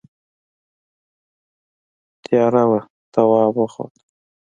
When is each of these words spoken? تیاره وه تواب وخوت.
تیاره 2.23 2.63
وه 2.69 2.81
تواب 3.13 3.53
وخوت. 3.59 3.93